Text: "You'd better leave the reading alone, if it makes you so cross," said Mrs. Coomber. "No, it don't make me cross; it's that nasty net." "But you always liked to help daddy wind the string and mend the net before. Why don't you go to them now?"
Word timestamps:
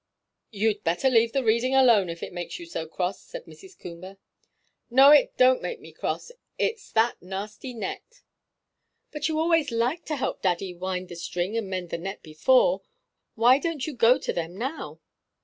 "You'd 0.49 0.83
better 0.83 1.11
leave 1.11 1.31
the 1.31 1.43
reading 1.43 1.75
alone, 1.75 2.09
if 2.09 2.23
it 2.23 2.33
makes 2.33 2.57
you 2.57 2.65
so 2.65 2.87
cross," 2.87 3.21
said 3.21 3.45
Mrs. 3.45 3.77
Coomber. 3.77 4.17
"No, 4.89 5.11
it 5.11 5.37
don't 5.37 5.61
make 5.61 5.79
me 5.79 5.91
cross; 5.91 6.31
it's 6.57 6.91
that 6.93 7.21
nasty 7.21 7.75
net." 7.75 8.23
"But 9.11 9.27
you 9.27 9.37
always 9.39 9.69
liked 9.69 10.07
to 10.07 10.15
help 10.15 10.41
daddy 10.41 10.73
wind 10.73 11.07
the 11.09 11.15
string 11.15 11.55
and 11.55 11.69
mend 11.69 11.91
the 11.91 11.99
net 11.99 12.23
before. 12.23 12.81
Why 13.35 13.59
don't 13.59 13.85
you 13.85 13.93
go 13.93 14.17
to 14.17 14.33
them 14.33 14.57
now?" 14.57 14.99